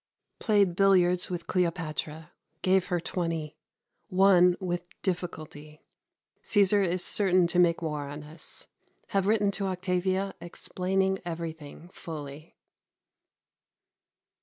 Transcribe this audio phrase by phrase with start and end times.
[0.39, 2.31] Played billiards with Cleopatra.
[2.63, 3.55] Gave her 20.
[4.09, 5.83] Won with difficulty.
[6.43, 8.65] Cæsar is certain to make war on us.
[9.09, 12.55] Have written to Octavia explaining everything fully.